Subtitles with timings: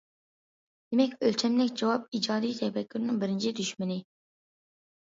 [0.93, 4.01] دېمەك،« ئۆلچەملىك جاۋاب» ئىجادىي تەپەككۇرنىڭ بىرىنچى دۈشمىنى.